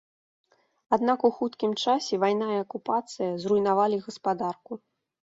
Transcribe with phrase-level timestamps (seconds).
[0.95, 4.73] Аднак у хуткім часе вайна і акупацыя зруйнавалі гаспадарку.